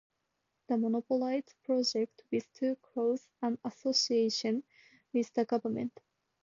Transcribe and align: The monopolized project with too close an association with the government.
The 0.67 0.79
monopolized 0.79 1.53
project 1.63 2.23
with 2.31 2.51
too 2.53 2.75
close 2.81 3.27
an 3.43 3.59
association 3.63 4.63
with 5.13 5.31
the 5.35 5.45
government. 5.45 5.93